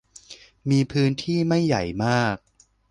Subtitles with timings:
[0.69, 2.35] มีพื้นที่ไม่ใหญ่มาก